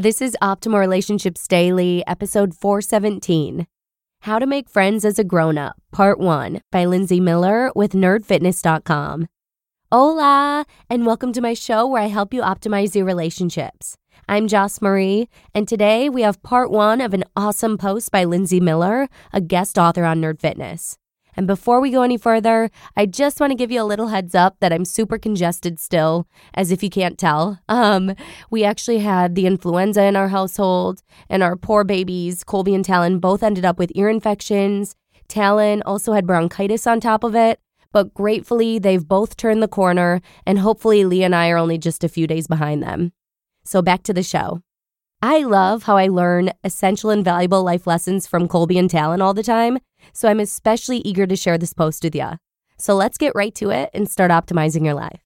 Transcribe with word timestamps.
This 0.00 0.22
is 0.22 0.34
Optimal 0.40 0.80
Relationships 0.80 1.46
Daily, 1.46 2.02
episode 2.06 2.54
417 2.54 3.66
How 4.20 4.38
to 4.38 4.46
Make 4.46 4.70
Friends 4.70 5.04
as 5.04 5.18
a 5.18 5.24
Grown 5.24 5.58
Up, 5.58 5.76
Part 5.92 6.18
1 6.18 6.62
by 6.72 6.86
Lindsay 6.86 7.20
Miller 7.20 7.70
with 7.76 7.92
nerdfitness.com. 7.92 9.26
Hola, 9.92 10.64
and 10.88 11.04
welcome 11.04 11.34
to 11.34 11.42
my 11.42 11.52
show 11.52 11.86
where 11.86 12.00
I 12.00 12.06
help 12.06 12.32
you 12.32 12.40
optimize 12.40 12.94
your 12.94 13.04
relationships. 13.04 13.98
I'm 14.26 14.48
Joss 14.48 14.80
Marie, 14.80 15.28
and 15.54 15.68
today 15.68 16.08
we 16.08 16.22
have 16.22 16.42
part 16.42 16.70
one 16.70 17.02
of 17.02 17.12
an 17.12 17.24
awesome 17.36 17.76
post 17.76 18.10
by 18.10 18.24
Lindsay 18.24 18.58
Miller, 18.58 19.06
a 19.34 19.42
guest 19.42 19.78
author 19.78 20.06
on 20.06 20.22
Nerd 20.22 20.40
Fitness. 20.40 20.96
And 21.40 21.46
before 21.46 21.80
we 21.80 21.90
go 21.90 22.02
any 22.02 22.18
further, 22.18 22.70
I 22.98 23.06
just 23.06 23.40
want 23.40 23.50
to 23.50 23.56
give 23.56 23.70
you 23.70 23.80
a 23.80 23.82
little 23.82 24.08
heads 24.08 24.34
up 24.34 24.60
that 24.60 24.74
I'm 24.74 24.84
super 24.84 25.16
congested 25.16 25.80
still, 25.80 26.28
as 26.52 26.70
if 26.70 26.82
you 26.82 26.90
can't 26.90 27.16
tell. 27.16 27.58
Um, 27.66 28.14
we 28.50 28.62
actually 28.62 28.98
had 28.98 29.34
the 29.34 29.46
influenza 29.46 30.04
in 30.04 30.16
our 30.16 30.28
household, 30.28 31.02
and 31.30 31.42
our 31.42 31.56
poor 31.56 31.82
babies, 31.82 32.44
Colby 32.44 32.74
and 32.74 32.84
Talon, 32.84 33.20
both 33.20 33.42
ended 33.42 33.64
up 33.64 33.78
with 33.78 33.90
ear 33.94 34.10
infections. 34.10 34.96
Talon 35.28 35.80
also 35.86 36.12
had 36.12 36.26
bronchitis 36.26 36.86
on 36.86 37.00
top 37.00 37.24
of 37.24 37.34
it, 37.34 37.58
but 37.90 38.12
gratefully, 38.12 38.78
they've 38.78 39.08
both 39.08 39.38
turned 39.38 39.62
the 39.62 39.66
corner, 39.66 40.20
and 40.44 40.58
hopefully, 40.58 41.06
Lee 41.06 41.24
and 41.24 41.34
I 41.34 41.48
are 41.48 41.56
only 41.56 41.78
just 41.78 42.04
a 42.04 42.08
few 42.10 42.26
days 42.26 42.48
behind 42.48 42.82
them. 42.82 43.12
So 43.64 43.80
back 43.80 44.02
to 44.02 44.12
the 44.12 44.22
show. 44.22 44.60
I 45.22 45.42
love 45.42 45.82
how 45.82 45.98
I 45.98 46.08
learn 46.08 46.50
essential 46.64 47.10
and 47.10 47.22
valuable 47.22 47.62
life 47.62 47.86
lessons 47.86 48.26
from 48.26 48.48
Colby 48.48 48.78
and 48.78 48.88
Talon 48.88 49.20
all 49.20 49.34
the 49.34 49.42
time, 49.42 49.78
so 50.14 50.28
I'm 50.28 50.40
especially 50.40 50.98
eager 50.98 51.26
to 51.26 51.36
share 51.36 51.58
this 51.58 51.74
post 51.74 52.04
with 52.04 52.14
you. 52.14 52.30
So 52.78 52.94
let's 52.94 53.18
get 53.18 53.34
right 53.34 53.54
to 53.56 53.68
it 53.68 53.90
and 53.92 54.08
start 54.10 54.30
optimizing 54.30 54.82
your 54.82 54.94
life. 54.94 55.20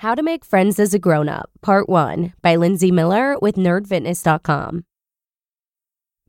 How 0.00 0.14
to 0.14 0.22
Make 0.22 0.44
Friends 0.44 0.78
as 0.78 0.92
a 0.92 0.98
Grown 0.98 1.30
Up, 1.30 1.50
Part 1.62 1.88
1 1.88 2.34
by 2.42 2.56
Lindsay 2.56 2.92
Miller 2.92 3.38
with 3.40 3.56
nerdfitness.com. 3.56 4.84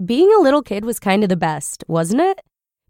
Being 0.04 0.34
a 0.34 0.42
little 0.42 0.64
kid 0.64 0.86
was 0.86 0.98
kind 0.98 1.24
of 1.24 1.30
the 1.30 1.36
best, 1.36 1.84
wasn't 1.90 2.22
it? 2.22 2.40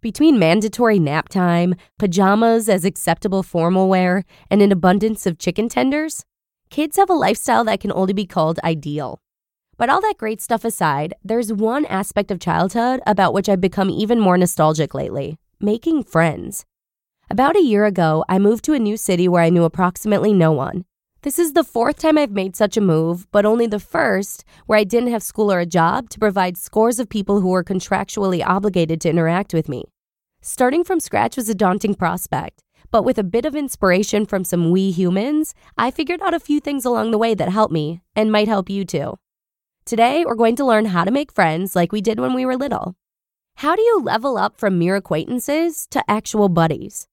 Between 0.02 0.40
mandatory 0.40 0.98
nap 0.98 1.28
time, 1.28 1.76
pajamas 1.98 2.70
as 2.70 2.86
acceptable 2.86 3.44
formal 3.44 3.90
wear, 3.90 4.24
and 4.50 4.62
an 4.62 4.72
abundance 4.72 5.26
of 5.26 5.38
chicken 5.38 5.68
tenders, 5.68 6.24
kids 6.70 6.98
have 6.98 7.10
a 7.10 7.14
lifestyle 7.14 7.64
that 7.64 7.80
can 7.80 7.92
only 7.92 8.14
be 8.14 8.26
called 8.26 8.60
ideal. 8.64 9.20
But 9.78 9.90
all 9.90 10.02
that 10.02 10.18
great 10.18 10.42
stuff 10.42 10.66
aside, 10.66 11.14
there's 11.24 11.54
one 11.54 11.86
aspect 11.86 12.32
of 12.32 12.40
childhood 12.40 13.02
about 13.08 13.34
which 13.34 13.50
I've 13.50 13.62
become 13.62 13.90
even 13.90 14.20
more 14.20 14.38
nostalgic 14.38 14.94
lately 14.94 15.38
making 15.62 16.04
friends. 16.04 16.66
About 17.30 17.58
a 17.58 17.62
year 17.62 17.86
ago, 17.86 18.24
I 18.30 18.40
moved 18.40 18.64
to 18.66 18.74
a 18.74 18.80
new 18.80 18.96
city 18.96 19.28
where 19.28 19.44
I 19.44 19.50
knew 19.50 19.66
approximately 19.66 20.32
no 20.32 20.54
one. 20.54 20.86
This 21.22 21.38
is 21.38 21.52
the 21.52 21.66
fourth 21.66 22.00
time 22.00 22.18
I've 22.18 22.32
made 22.32 22.56
such 22.56 22.78
a 22.78 22.82
move, 22.82 23.28
but 23.32 23.46
only 23.46 23.68
the 23.68 23.78
first 23.78 24.46
where 24.68 24.80
I 24.80 24.86
didn't 24.86 25.12
have 25.12 25.22
school 25.22 25.52
or 25.52 25.60
a 25.60 25.66
job 25.66 26.10
to 26.12 26.20
provide 26.20 26.56
scores 26.56 26.98
of 26.98 27.10
people 27.10 27.42
who 27.42 27.50
were 27.50 27.64
contractually 27.64 28.42
obligated 28.46 29.02
to 29.02 29.10
interact 29.10 29.54
with 29.54 29.68
me. 29.68 29.84
Starting 30.42 30.86
from 30.86 31.02
scratch 31.02 31.36
was 31.36 31.50
a 31.50 31.54
daunting 31.56 31.94
prospect, 31.94 32.64
but 32.92 33.04
with 33.04 33.18
a 33.18 33.24
bit 33.24 33.46
of 33.46 33.56
inspiration 33.56 34.26
from 34.26 34.44
some 34.44 34.72
wee 34.72 34.92
humans, 34.92 35.54
I 35.78 35.92
figured 35.92 36.22
out 36.22 36.34
a 36.34 36.40
few 36.40 36.60
things 36.60 36.86
along 36.86 37.12
the 37.12 37.18
way 37.18 37.34
that 37.36 37.50
helped 37.50 37.74
me 37.74 38.02
and 38.16 38.32
might 38.32 38.48
help 38.48 38.70
you 38.70 38.86
too. 38.86 39.18
Today, 39.86 40.24
we're 40.26 40.36
going 40.36 40.56
to 40.58 40.66
learn 40.66 40.86
how 40.86 41.04
to 41.04 41.12
make 41.12 41.32
friends 41.32 41.76
like 41.76 41.92
we 41.92 42.02
did 42.02 42.20
when 42.20 42.34
we 42.34 42.46
were 42.46 42.56
little. 42.56 42.96
How 43.56 43.76
do 43.76 43.82
you 43.82 44.02
level 44.02 44.38
up 44.38 44.58
from 44.58 44.80
mere 44.80 44.96
acquaintances 44.96 45.88
to 45.92 46.04
actual 46.10 46.48
buddies? 46.48 47.08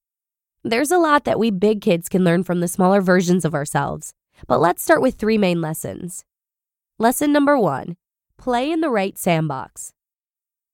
There's 0.63 0.91
a 0.91 0.97
lot 0.97 1.23
that 1.25 1.39
we 1.39 1.51
big 1.51 1.81
kids 1.81 2.09
can 2.09 2.23
learn 2.23 2.43
from 2.43 2.59
the 2.59 2.67
smaller 2.67 3.01
versions 3.01 3.45
of 3.45 3.53
ourselves, 3.53 4.13
but 4.47 4.59
let's 4.59 4.83
start 4.83 5.01
with 5.01 5.15
three 5.15 5.37
main 5.37 5.61
lessons. 5.61 6.23
Lesson 6.99 7.31
number 7.31 7.57
one 7.57 7.97
play 8.37 8.71
in 8.71 8.81
the 8.81 8.89
right 8.89 9.17
sandbox. 9.17 9.93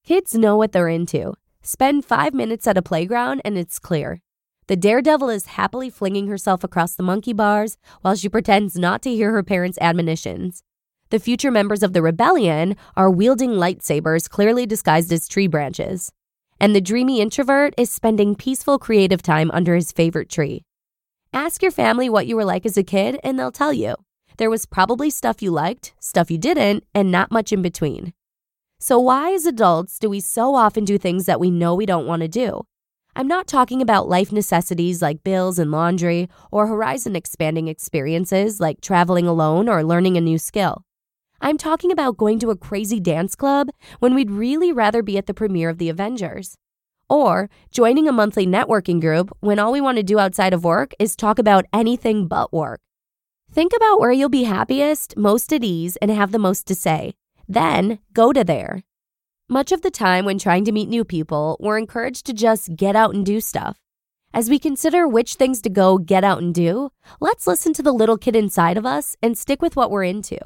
Kids 0.06 0.36
know 0.36 0.58
what 0.58 0.74
they're 0.74 0.90
into. 0.90 1.34
Spend 1.62 2.04
five 2.04 2.34
minutes 2.34 2.68
at 2.68 2.78
a 2.78 2.82
playground 2.82 3.42
and 3.46 3.58
it's 3.58 3.80
clear. 3.80 4.22
The 4.68 4.76
daredevil 4.76 5.30
is 5.30 5.46
happily 5.46 5.90
flinging 5.90 6.28
herself 6.28 6.64
across 6.64 6.96
the 6.96 7.04
monkey 7.04 7.34
bars 7.34 7.78
while 8.02 8.16
she 8.16 8.30
pretends 8.30 8.78
not 8.78 9.02
to 9.04 9.14
hear 9.14 9.32
her 9.32 9.44
parents' 9.44 9.78
admonitions. 9.82 10.64
The 11.10 11.20
future 11.20 11.52
members 11.52 11.84
of 11.84 11.94
the 11.94 12.02
rebellion 12.02 12.76
are 12.96 13.10
wielding 13.10 13.52
lightsabers 13.52 14.30
clearly 14.30 14.66
disguised 14.66 15.12
as 15.12 15.28
tree 15.28 15.48
branches 15.48 16.12
and 16.64 16.74
the 16.74 16.80
dreamy 16.80 17.20
introvert 17.20 17.74
is 17.78 17.92
spending 17.92 18.36
peaceful 18.36 18.80
creative 18.80 19.22
time 19.22 19.52
under 19.52 19.76
his 19.76 19.92
favorite 19.92 20.30
tree. 20.30 20.64
Ask 21.34 21.62
your 21.62 21.72
family 21.72 22.10
what 22.10 22.26
you 22.26 22.38
were 22.38 22.46
like 22.46 22.66
as 22.66 22.78
a 22.78 22.84
kid, 22.84 23.20
and 23.22 23.38
they'll 23.38 23.52
tell 23.52 23.74
you. 23.74 23.96
There 24.38 24.50
was 24.50 24.66
probably 24.66 25.10
stuff 25.10 25.42
you 25.42 25.52
liked, 25.52 25.94
stuff 26.00 26.32
you 26.32 26.38
didn't, 26.38 26.86
and 26.96 27.12
not 27.12 27.32
much 27.32 27.52
in 27.52 27.62
between. 27.62 28.14
So, 28.80 28.98
why 28.98 29.34
as 29.34 29.46
adults 29.46 30.00
do 30.00 30.10
we 30.10 30.22
so 30.22 30.56
often 30.56 30.86
do 30.86 30.98
things 30.98 31.26
that 31.26 31.40
we 31.40 31.52
know 31.52 31.76
we 31.76 31.86
don't 31.86 32.08
want 32.08 32.22
to 32.22 32.30
do? 32.30 32.66
I'm 33.16 33.28
not 33.28 33.46
talking 33.46 33.80
about 33.80 34.10
life 34.10 34.32
necessities 34.32 35.00
like 35.00 35.24
bills 35.24 35.60
and 35.60 35.70
laundry 35.70 36.30
or 36.52 36.66
horizon 36.66 37.16
expanding 37.16 37.68
experiences 37.68 38.60
like 38.60 38.82
traveling 38.82 39.28
alone 39.28 39.70
or 39.70 39.84
learning 39.84 40.18
a 40.18 40.22
new 40.22 40.40
skill. 40.40 40.84
I'm 41.40 41.60
talking 41.60 41.92
about 41.92 42.18
going 42.18 42.40
to 42.40 42.50
a 42.50 42.58
crazy 42.58 43.00
dance 43.00 43.36
club 43.36 43.70
when 44.00 44.16
we'd 44.16 44.32
really 44.32 44.72
rather 44.72 45.04
be 45.04 45.16
at 45.20 45.28
the 45.28 45.34
premiere 45.34 45.70
of 45.70 45.78
The 45.78 45.90
Avengers. 45.90 46.58
Or 47.08 47.52
joining 47.70 48.08
a 48.08 48.12
monthly 48.12 48.48
networking 48.48 49.00
group 49.00 49.30
when 49.42 49.60
all 49.60 49.72
we 49.72 49.82
want 49.82 49.98
to 49.98 50.04
do 50.04 50.18
outside 50.18 50.54
of 50.54 50.64
work 50.64 50.94
is 50.98 51.16
talk 51.16 51.38
about 51.38 51.66
anything 51.72 52.28
but 52.28 52.52
work. 52.52 52.82
Think 53.52 53.74
about 53.76 54.00
where 54.00 54.12
you'll 54.12 54.30
be 54.30 54.46
happiest, 54.46 55.16
most 55.16 55.54
at 55.54 55.64
ease, 55.64 55.98
and 55.98 56.10
have 56.10 56.32
the 56.32 56.40
most 56.40 56.66
to 56.66 56.74
say. 56.74 57.14
Then 57.48 58.00
go 58.12 58.34
to 58.34 58.44
there. 58.44 58.82
Much 59.54 59.72
of 59.72 59.84
the 59.84 59.92
time, 59.92 60.26
when 60.26 60.40
trying 60.40 60.66
to 60.66 60.72
meet 60.72 60.90
new 60.90 61.06
people, 61.06 61.58
we're 61.60 61.78
encouraged 61.78 62.26
to 62.26 62.34
just 62.34 62.76
get 62.76 62.96
out 62.96 63.14
and 63.14 63.24
do 63.24 63.40
stuff. 63.40 63.78
As 64.34 64.50
we 64.50 64.58
consider 64.58 65.08
which 65.08 65.36
things 65.36 65.62
to 65.62 65.70
go 65.70 66.00
get 66.00 66.24
out 66.24 66.42
and 66.42 66.56
do, 66.56 66.90
let's 67.20 67.46
listen 67.46 67.72
to 67.74 67.84
the 67.84 67.92
little 67.92 68.18
kid 68.18 68.36
inside 68.36 68.78
of 68.78 68.86
us 68.88 69.16
and 69.22 69.38
stick 69.38 69.62
with 69.62 69.76
what 69.76 69.92
we're 69.92 70.06
into. 70.06 70.40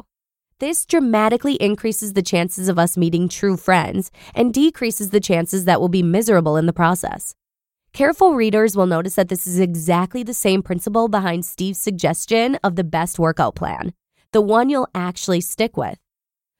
This 0.59 0.85
dramatically 0.85 1.53
increases 1.53 2.11
the 2.11 2.21
chances 2.21 2.67
of 2.67 2.77
us 2.77 2.97
meeting 2.97 3.29
true 3.29 3.55
friends 3.55 4.11
and 4.35 4.53
decreases 4.53 5.11
the 5.11 5.21
chances 5.21 5.63
that 5.63 5.79
we'll 5.79 5.87
be 5.87 6.03
miserable 6.03 6.57
in 6.57 6.65
the 6.65 6.73
process. 6.73 7.33
Careful 7.93 8.35
readers 8.35 8.75
will 8.75 8.87
notice 8.87 9.15
that 9.15 9.29
this 9.29 9.47
is 9.47 9.57
exactly 9.57 10.21
the 10.21 10.33
same 10.33 10.61
principle 10.61 11.07
behind 11.07 11.45
Steve's 11.45 11.79
suggestion 11.79 12.55
of 12.61 12.75
the 12.75 12.83
best 12.83 13.17
workout 13.17 13.55
plan, 13.55 13.93
the 14.33 14.41
one 14.41 14.69
you'll 14.69 14.89
actually 14.93 15.39
stick 15.39 15.77
with. 15.77 15.97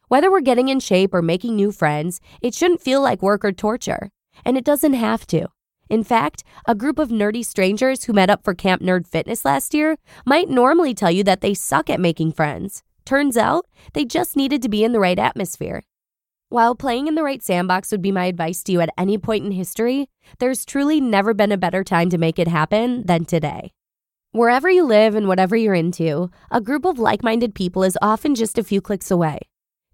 Whether 0.10 0.32
we're 0.32 0.40
getting 0.40 0.70
in 0.70 0.80
shape 0.80 1.14
or 1.14 1.22
making 1.22 1.58
new 1.58 1.72
friends, 1.74 2.22
it 2.42 2.54
shouldn't 2.54 2.82
feel 2.82 3.02
like 3.02 3.22
work 3.22 3.44
or 3.44 3.52
torture, 3.52 4.10
and 4.46 4.58
it 4.58 4.64
doesn't 4.64 4.94
have 4.94 5.28
to. 5.28 5.48
In 5.90 6.04
fact, 6.04 6.44
a 6.66 6.76
group 6.76 6.98
of 6.98 7.10
nerdy 7.10 7.46
strangers 7.46 8.06
who 8.06 8.14
met 8.14 8.30
up 8.30 8.44
for 8.44 8.54
Camp 8.54 8.82
Nerd 8.82 9.06
Fitness 9.06 9.44
last 9.44 9.74
year 9.74 9.98
might 10.26 10.50
normally 10.50 10.94
tell 10.94 11.12
you 11.12 11.24
that 11.26 11.42
they 11.42 11.54
suck 11.54 11.90
at 11.90 12.00
making 12.00 12.32
friends. 12.32 12.84
Turns 13.06 13.36
out, 13.36 13.66
they 13.94 14.06
just 14.06 14.38
needed 14.38 14.62
to 14.62 14.70
be 14.70 14.86
in 14.86 14.94
the 14.94 15.00
right 15.00 15.20
atmosphere. 15.20 15.84
While 16.50 16.76
playing 16.76 17.08
in 17.08 17.16
the 17.16 17.24
right 17.24 17.44
sandbox 17.44 17.92
would 17.92 18.02
be 18.02 18.12
my 18.14 18.26
advice 18.26 18.64
to 18.64 18.72
you 18.72 18.80
at 18.80 18.94
any 18.98 19.18
point 19.18 19.44
in 19.44 19.52
history, 19.52 20.08
there's 20.40 20.64
truly 20.64 21.02
never 21.02 21.34
been 21.34 21.52
a 21.52 21.58
better 21.58 21.84
time 21.84 22.10
to 22.12 22.18
make 22.18 22.40
it 22.40 22.48
happen 22.48 23.06
than 23.06 23.26
today. 23.26 23.74
Wherever 24.32 24.70
you 24.70 24.86
live 24.86 25.16
and 25.16 25.28
whatever 25.28 25.58
you're 25.58 25.74
into, 25.74 26.32
a 26.50 26.62
group 26.62 26.86
of 26.86 26.98
like 26.98 27.24
minded 27.24 27.54
people 27.54 27.84
is 27.84 27.98
often 28.02 28.36
just 28.36 28.58
a 28.58 28.64
few 28.64 28.80
clicks 28.80 29.12
away. 29.12 29.40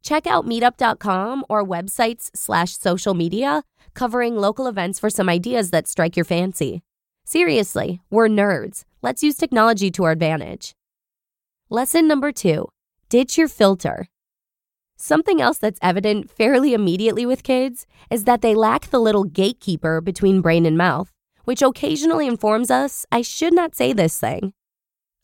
Check 0.04 0.28
out 0.28 0.46
meetup.com 0.46 1.46
or 1.50 1.66
websites 1.66 2.30
slash 2.36 2.78
social 2.78 3.14
media 3.14 3.64
covering 3.94 4.36
local 4.36 4.68
events 4.68 5.00
for 5.00 5.10
some 5.10 5.30
ideas 5.30 5.70
that 5.70 5.88
strike 5.88 6.18
your 6.18 6.26
fancy. 6.26 6.82
Seriously, 7.26 8.02
we're 8.10 8.28
nerds. 8.28 8.84
Let's 9.02 9.24
use 9.24 9.38
technology 9.38 9.90
to 9.92 10.04
our 10.04 10.12
advantage. 10.12 10.76
Lesson 11.70 12.08
number 12.08 12.32
two 12.32 12.70
ditch 13.10 13.38
your 13.38 13.48
filter. 13.48 14.08
Something 14.98 15.42
else 15.42 15.58
that's 15.58 15.80
evident 15.82 16.30
fairly 16.30 16.74
immediately 16.74 17.26
with 17.26 17.44
kids 17.44 17.86
is 18.10 18.26
that 18.26 18.42
they 18.42 18.56
lack 18.56 18.90
the 18.90 19.00
little 19.00 19.24
gatekeeper 19.24 20.02
between 20.02 20.42
brain 20.42 20.66
and 20.66 20.78
mouth, 20.78 21.12
which 21.46 21.62
occasionally 21.62 22.28
informs 22.28 22.70
us 22.70 23.06
I 23.12 23.22
should 23.22 23.54
not 23.54 23.74
say 23.76 23.94
this 23.94 24.20
thing. 24.20 24.54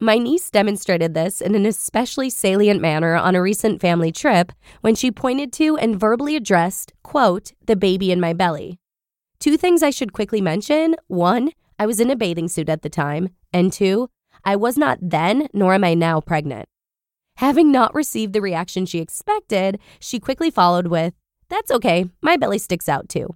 My 0.01 0.17
niece 0.17 0.49
demonstrated 0.49 1.13
this 1.13 1.41
in 1.41 1.55
an 1.55 1.65
especially 1.65 2.29
salient 2.29 2.79
manner 2.79 3.17
on 3.17 3.35
a 3.35 3.41
recent 3.41 3.81
family 3.81 4.13
trip 4.13 4.53
when 4.79 4.95
she 4.95 5.11
pointed 5.11 5.51
to 5.53 5.75
and 5.75 5.99
verbally 5.99 6.37
addressed, 6.37 6.93
quote, 7.03 7.51
the 7.65 7.75
baby 7.75 8.09
in 8.09 8.21
my 8.21 8.31
belly. 8.31 8.79
Two 9.39 9.57
things 9.57 9.83
I 9.83 9.89
should 9.89 10.13
quickly 10.13 10.39
mention. 10.39 10.95
One, 11.07 11.51
I 11.77 11.85
was 11.85 11.99
in 11.99 12.09
a 12.09 12.15
bathing 12.15 12.47
suit 12.47 12.69
at 12.69 12.81
the 12.81 12.89
time. 12.89 13.27
And 13.51 13.73
two, 13.73 14.09
I 14.45 14.55
was 14.55 14.77
not 14.77 14.99
then, 15.01 15.49
nor 15.51 15.73
am 15.73 15.83
I 15.83 15.95
now 15.95 16.21
pregnant. 16.21 16.69
Having 17.35 17.69
not 17.69 17.93
received 17.93 18.31
the 18.31 18.41
reaction 18.41 18.85
she 18.85 18.99
expected, 18.99 19.79
she 19.99 20.17
quickly 20.17 20.49
followed 20.49 20.87
with, 20.87 21.13
That's 21.49 21.71
okay, 21.71 22.05
my 22.21 22.37
belly 22.37 22.57
sticks 22.57 22.87
out 22.87 23.09
too. 23.09 23.35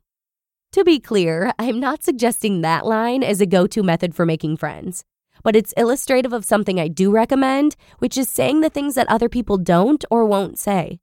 To 0.71 0.85
be 0.85 1.01
clear, 1.01 1.51
I'm 1.59 1.81
not 1.81 2.03
suggesting 2.03 2.61
that 2.61 2.85
line 2.85 3.21
as 3.21 3.41
a 3.41 3.45
go 3.45 3.67
to 3.67 3.83
method 3.83 4.15
for 4.15 4.25
making 4.25 4.55
friends 4.57 5.03
but 5.43 5.55
it's 5.55 5.73
illustrative 5.77 6.33
of 6.33 6.45
something 6.45 6.79
I 6.79 6.87
do 6.87 7.11
recommend, 7.11 7.75
which 7.99 8.17
is 8.17 8.29
saying 8.29 8.61
the 8.61 8.69
things 8.69 8.95
that 8.95 9.09
other 9.09 9.29
people 9.29 9.57
don't 9.57 10.03
or 10.09 10.25
won't 10.25 10.57
say. 10.57 10.99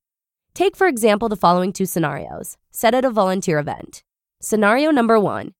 Take, 0.54 0.76
for 0.76 0.88
example, 0.88 1.28
the 1.28 1.36
following 1.36 1.72
two 1.72 1.86
scenarios 1.86 2.56
set 2.70 2.94
at 2.94 3.04
a 3.04 3.10
volunteer 3.10 3.58
event. 3.58 4.02
Scenario 4.40 4.90
number 4.90 5.20
one 5.20 5.52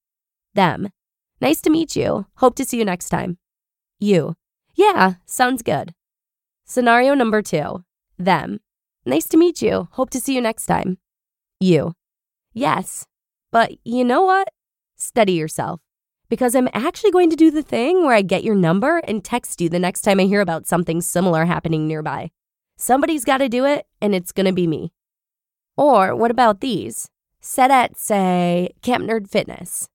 Them. 0.53 0.89
Nice 1.39 1.61
to 1.61 1.69
meet 1.69 1.95
you. 1.95 2.25
Hope 2.37 2.55
to 2.55 2.65
see 2.65 2.77
you 2.77 2.85
next 2.85 3.09
time. 3.09 3.37
You. 3.99 4.35
Yeah, 4.75 5.15
sounds 5.25 5.61
good. 5.61 5.93
Scenario 6.65 7.13
number 7.13 7.41
two 7.41 7.83
Them. 8.17 8.59
Nice 9.05 9.25
to 9.27 9.37
meet 9.37 9.61
you. 9.61 9.87
Hope 9.91 10.09
to 10.11 10.19
see 10.19 10.35
you 10.35 10.41
next 10.41 10.65
time. 10.65 10.97
You. 11.59 11.93
Yes. 12.53 13.05
But 13.51 13.73
you 13.83 14.03
know 14.03 14.23
what? 14.23 14.49
Steady 14.95 15.33
yourself 15.33 15.81
because 16.31 16.55
I'm 16.55 16.69
actually 16.73 17.11
going 17.11 17.29
to 17.29 17.35
do 17.35 17.51
the 17.51 17.61
thing 17.61 18.05
where 18.05 18.15
I 18.15 18.21
get 18.21 18.45
your 18.45 18.55
number 18.55 18.99
and 18.99 19.21
text 19.21 19.59
you 19.59 19.67
the 19.67 19.79
next 19.79 19.99
time 19.99 20.17
I 20.17 20.23
hear 20.23 20.39
about 20.39 20.65
something 20.65 21.01
similar 21.01 21.43
happening 21.43 21.89
nearby. 21.89 22.31
Somebody's 22.77 23.25
got 23.25 23.39
to 23.39 23.49
do 23.49 23.65
it, 23.65 23.85
and 24.01 24.15
it's 24.15 24.31
going 24.31 24.45
to 24.45 24.53
be 24.53 24.65
me. 24.65 24.93
Or 25.75 26.15
what 26.15 26.31
about 26.31 26.61
these? 26.61 27.09
Set 27.41 27.69
at, 27.69 27.97
say, 27.97 28.69
Camp 28.81 29.03
Nerd 29.03 29.29
Fitness. 29.29 29.89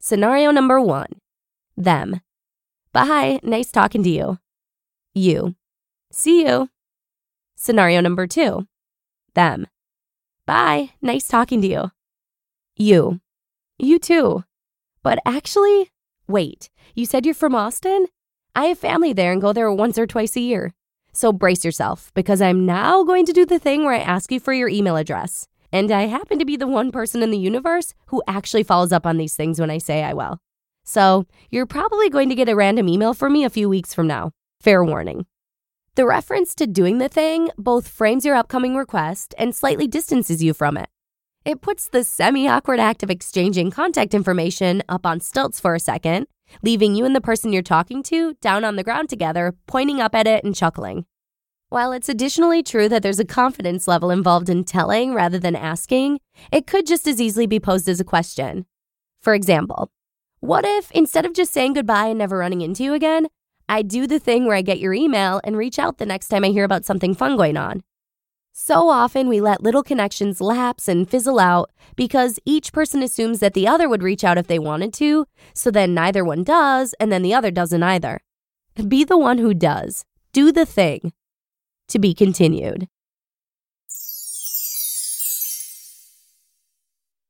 Scenario 0.00 0.50
number 0.50 0.80
one 0.80 1.20
them. 1.76 2.22
Bye, 2.92 3.38
nice 3.44 3.70
talking 3.70 4.02
to 4.02 4.10
you. 4.10 4.38
You. 5.14 5.54
See 6.10 6.44
you. 6.44 6.70
Scenario 7.54 8.00
number 8.00 8.26
two 8.26 8.66
them. 9.34 9.68
Bye, 10.44 10.90
nice 11.00 11.28
talking 11.28 11.62
to 11.62 11.68
you. 11.68 11.92
You. 12.74 13.20
You 13.78 14.00
too. 14.00 14.42
But 15.02 15.18
actually, 15.24 15.90
wait, 16.26 16.70
you 16.94 17.06
said 17.06 17.24
you're 17.24 17.34
from 17.34 17.54
Austin? 17.54 18.06
I 18.54 18.66
have 18.66 18.78
family 18.78 19.12
there 19.12 19.32
and 19.32 19.40
go 19.40 19.52
there 19.52 19.72
once 19.72 19.98
or 19.98 20.06
twice 20.06 20.36
a 20.36 20.40
year. 20.40 20.74
So 21.12 21.32
brace 21.32 21.64
yourself 21.64 22.12
because 22.14 22.40
I'm 22.40 22.66
now 22.66 23.02
going 23.04 23.26
to 23.26 23.32
do 23.32 23.46
the 23.46 23.58
thing 23.58 23.84
where 23.84 23.94
I 23.94 23.98
ask 23.98 24.30
you 24.30 24.40
for 24.40 24.52
your 24.52 24.68
email 24.68 24.96
address. 24.96 25.48
And 25.72 25.90
I 25.90 26.02
happen 26.02 26.38
to 26.38 26.44
be 26.44 26.56
the 26.56 26.66
one 26.66 26.90
person 26.90 27.22
in 27.22 27.30
the 27.30 27.38
universe 27.38 27.94
who 28.06 28.22
actually 28.26 28.62
follows 28.62 28.92
up 28.92 29.06
on 29.06 29.18
these 29.18 29.34
things 29.34 29.60
when 29.60 29.70
I 29.70 29.78
say 29.78 30.02
I 30.02 30.14
will. 30.14 30.38
So 30.84 31.26
you're 31.50 31.66
probably 31.66 32.08
going 32.08 32.30
to 32.30 32.34
get 32.34 32.48
a 32.48 32.56
random 32.56 32.88
email 32.88 33.14
from 33.14 33.32
me 33.34 33.44
a 33.44 33.50
few 33.50 33.68
weeks 33.68 33.92
from 33.92 34.06
now. 34.06 34.32
Fair 34.60 34.82
warning. 34.82 35.26
The 35.94 36.06
reference 36.06 36.54
to 36.54 36.66
doing 36.66 36.98
the 36.98 37.08
thing 37.08 37.50
both 37.58 37.88
frames 37.88 38.24
your 38.24 38.36
upcoming 38.36 38.76
request 38.76 39.34
and 39.36 39.54
slightly 39.54 39.86
distances 39.86 40.42
you 40.42 40.54
from 40.54 40.76
it. 40.76 40.88
It 41.48 41.62
puts 41.62 41.88
the 41.88 42.04
semi 42.04 42.46
awkward 42.46 42.78
act 42.78 43.02
of 43.02 43.08
exchanging 43.08 43.70
contact 43.70 44.12
information 44.12 44.82
up 44.86 45.06
on 45.06 45.18
stilts 45.20 45.58
for 45.58 45.74
a 45.74 45.80
second, 45.80 46.26
leaving 46.62 46.94
you 46.94 47.06
and 47.06 47.16
the 47.16 47.22
person 47.22 47.54
you're 47.54 47.62
talking 47.62 48.02
to 48.02 48.34
down 48.42 48.64
on 48.64 48.76
the 48.76 48.84
ground 48.84 49.08
together, 49.08 49.54
pointing 49.66 49.98
up 49.98 50.14
at 50.14 50.26
it 50.26 50.44
and 50.44 50.54
chuckling. 50.54 51.06
While 51.70 51.92
it's 51.92 52.10
additionally 52.10 52.62
true 52.62 52.86
that 52.90 53.02
there's 53.02 53.18
a 53.18 53.24
confidence 53.24 53.88
level 53.88 54.10
involved 54.10 54.50
in 54.50 54.62
telling 54.62 55.14
rather 55.14 55.38
than 55.38 55.56
asking, 55.56 56.20
it 56.52 56.66
could 56.66 56.86
just 56.86 57.06
as 57.06 57.18
easily 57.18 57.46
be 57.46 57.58
posed 57.58 57.88
as 57.88 57.98
a 57.98 58.04
question. 58.04 58.66
For 59.22 59.32
example, 59.32 59.90
what 60.40 60.66
if 60.66 60.90
instead 60.90 61.24
of 61.24 61.32
just 61.32 61.54
saying 61.54 61.72
goodbye 61.72 62.08
and 62.08 62.18
never 62.18 62.36
running 62.36 62.60
into 62.60 62.84
you 62.84 62.92
again, 62.92 63.26
I 63.70 63.80
do 63.80 64.06
the 64.06 64.18
thing 64.18 64.44
where 64.44 64.56
I 64.56 64.60
get 64.60 64.80
your 64.80 64.92
email 64.92 65.40
and 65.44 65.56
reach 65.56 65.78
out 65.78 65.96
the 65.96 66.04
next 66.04 66.28
time 66.28 66.44
I 66.44 66.48
hear 66.48 66.64
about 66.64 66.84
something 66.84 67.14
fun 67.14 67.38
going 67.38 67.56
on? 67.56 67.84
So 68.60 68.88
often 68.88 69.28
we 69.28 69.40
let 69.40 69.62
little 69.62 69.84
connections 69.84 70.40
lapse 70.40 70.88
and 70.88 71.08
fizzle 71.08 71.38
out 71.38 71.70
because 71.94 72.40
each 72.44 72.72
person 72.72 73.04
assumes 73.04 73.38
that 73.38 73.54
the 73.54 73.68
other 73.68 73.88
would 73.88 74.02
reach 74.02 74.24
out 74.24 74.36
if 74.36 74.48
they 74.48 74.58
wanted 74.58 74.92
to, 74.94 75.26
so 75.54 75.70
then 75.70 75.94
neither 75.94 76.24
one 76.24 76.42
does, 76.42 76.92
and 76.98 77.12
then 77.12 77.22
the 77.22 77.32
other 77.32 77.52
doesn't 77.52 77.84
either. 77.84 78.20
Be 78.88 79.04
the 79.04 79.16
one 79.16 79.38
who 79.38 79.54
does. 79.54 80.04
Do 80.32 80.50
the 80.50 80.66
thing. 80.66 81.12
To 81.86 82.00
be 82.00 82.12
continued. 82.12 82.88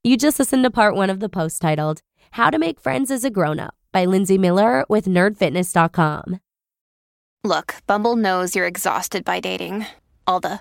You 0.02 0.16
just 0.16 0.38
listened 0.38 0.64
to 0.64 0.70
part 0.70 0.94
one 0.94 1.10
of 1.10 1.20
the 1.20 1.28
post 1.28 1.60
titled 1.60 2.00
How 2.32 2.48
to 2.48 2.58
Make 2.58 2.80
Friends 2.80 3.10
as 3.10 3.22
a 3.22 3.30
Grown 3.30 3.60
Up 3.60 3.74
by 3.92 4.06
Lindsay 4.06 4.38
Miller 4.38 4.86
with 4.88 5.04
nerdfitness.com. 5.04 6.40
Look, 7.44 7.74
Bumble 7.86 8.16
knows 8.16 8.56
you're 8.56 8.66
exhausted 8.66 9.26
by 9.26 9.40
dating. 9.40 9.84
All 10.26 10.40
the 10.40 10.60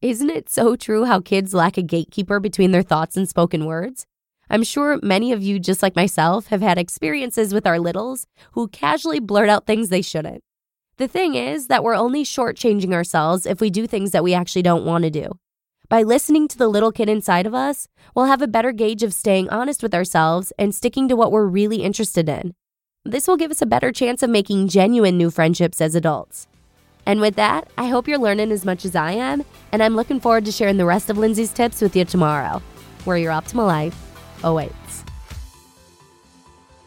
Isn't 0.00 0.30
it 0.30 0.48
so 0.48 0.76
true 0.76 1.06
how 1.06 1.20
kids 1.20 1.52
lack 1.52 1.76
a 1.76 1.82
gatekeeper 1.82 2.38
between 2.38 2.70
their 2.70 2.84
thoughts 2.84 3.16
and 3.16 3.28
spoken 3.28 3.66
words? 3.66 4.06
I'm 4.48 4.62
sure 4.62 5.00
many 5.02 5.32
of 5.32 5.42
you, 5.42 5.58
just 5.58 5.82
like 5.82 5.96
myself, 5.96 6.46
have 6.46 6.60
had 6.60 6.78
experiences 6.78 7.52
with 7.52 7.66
our 7.66 7.80
littles 7.80 8.24
who 8.52 8.68
casually 8.68 9.18
blurt 9.18 9.48
out 9.48 9.66
things 9.66 9.88
they 9.88 10.00
shouldn't. 10.00 10.44
The 10.98 11.08
thing 11.08 11.34
is 11.34 11.66
that 11.66 11.82
we're 11.82 11.96
only 11.96 12.22
shortchanging 12.22 12.92
ourselves 12.92 13.44
if 13.44 13.60
we 13.60 13.70
do 13.70 13.88
things 13.88 14.12
that 14.12 14.22
we 14.22 14.34
actually 14.34 14.62
don't 14.62 14.84
want 14.84 15.02
to 15.02 15.10
do. 15.10 15.32
By 15.88 16.04
listening 16.04 16.46
to 16.46 16.58
the 16.58 16.68
little 16.68 16.92
kid 16.92 17.08
inside 17.08 17.44
of 17.44 17.54
us, 17.54 17.88
we'll 18.14 18.26
have 18.26 18.42
a 18.42 18.46
better 18.46 18.70
gauge 18.70 19.02
of 19.02 19.12
staying 19.12 19.50
honest 19.50 19.82
with 19.82 19.94
ourselves 19.94 20.52
and 20.60 20.72
sticking 20.72 21.08
to 21.08 21.16
what 21.16 21.32
we're 21.32 21.44
really 21.44 21.82
interested 21.82 22.28
in. 22.28 22.54
This 23.04 23.26
will 23.26 23.36
give 23.36 23.50
us 23.50 23.62
a 23.62 23.66
better 23.66 23.90
chance 23.90 24.22
of 24.22 24.30
making 24.30 24.68
genuine 24.68 25.18
new 25.18 25.32
friendships 25.32 25.80
as 25.80 25.96
adults. 25.96 26.46
And 27.08 27.22
with 27.22 27.36
that, 27.36 27.68
I 27.78 27.86
hope 27.86 28.06
you're 28.06 28.18
learning 28.18 28.52
as 28.52 28.66
much 28.66 28.84
as 28.84 28.94
I 28.94 29.12
am, 29.12 29.42
and 29.72 29.82
I'm 29.82 29.96
looking 29.96 30.20
forward 30.20 30.44
to 30.44 30.52
sharing 30.52 30.76
the 30.76 30.84
rest 30.84 31.08
of 31.08 31.16
Lindsay's 31.16 31.50
tips 31.50 31.80
with 31.80 31.96
you 31.96 32.04
tomorrow, 32.04 32.60
where 33.06 33.16
your 33.16 33.32
optimal 33.32 33.66
life 33.66 33.96
awaits. 34.44 35.04
Oh, 35.06 35.12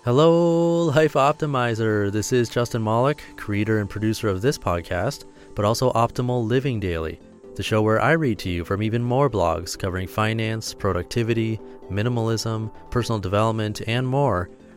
Hello, 0.06 0.84
Life 0.84 1.14
Optimizer. 1.14 2.12
This 2.12 2.32
is 2.32 2.50
Justin 2.50 2.84
Malik, 2.84 3.24
creator 3.36 3.80
and 3.80 3.90
producer 3.90 4.28
of 4.28 4.44
this 4.44 4.60
podcast, 4.60 5.26
but 5.56 5.66
also 5.66 5.92
Optimal 5.94 6.48
Living 6.48 6.80
Daily, 6.80 7.20
the 7.56 7.64
show 7.64 7.82
where 7.82 8.00
I 8.00 8.12
read 8.12 8.38
to 8.40 8.50
you 8.50 8.64
from 8.64 8.84
even 8.84 9.02
more 9.02 9.28
blogs 9.28 9.78
covering 9.78 10.08
finance, 10.08 10.72
productivity, 10.76 11.60
minimalism, 11.90 12.72
personal 12.92 13.18
development, 13.18 13.82
and 13.88 14.08
more 14.08 14.52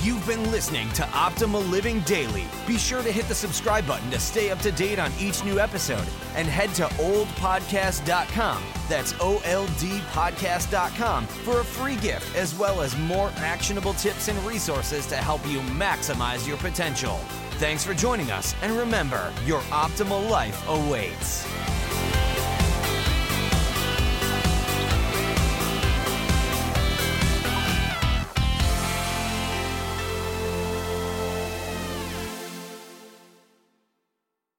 You've 0.00 0.24
been 0.28 0.52
listening 0.52 0.88
to 0.90 1.02
Optimal 1.02 1.68
Living 1.70 2.00
Daily. 2.00 2.44
Be 2.68 2.78
sure 2.78 3.02
to 3.02 3.10
hit 3.10 3.26
the 3.26 3.34
subscribe 3.34 3.84
button 3.84 4.08
to 4.12 4.20
stay 4.20 4.50
up 4.50 4.60
to 4.60 4.70
date 4.70 5.00
on 5.00 5.10
each 5.18 5.44
new 5.44 5.58
episode 5.58 6.06
and 6.36 6.46
head 6.46 6.72
to 6.74 6.84
oldpodcast.com. 6.84 8.62
That's 8.88 9.14
O 9.18 9.42
L 9.44 9.66
D 9.80 9.98
podcast.com 10.12 11.26
for 11.26 11.60
a 11.60 11.64
free 11.64 11.96
gift 11.96 12.36
as 12.36 12.54
well 12.54 12.80
as 12.80 12.96
more 12.96 13.32
actionable 13.38 13.94
tips 13.94 14.28
and 14.28 14.38
resources 14.46 15.04
to 15.08 15.16
help 15.16 15.44
you 15.48 15.58
maximize 15.60 16.46
your 16.46 16.58
potential. 16.58 17.16
Thanks 17.58 17.82
for 17.84 17.92
joining 17.92 18.30
us, 18.30 18.54
and 18.62 18.72
remember, 18.74 19.32
your 19.44 19.60
optimal 19.62 20.30
life 20.30 20.66
awaits. 20.68 21.44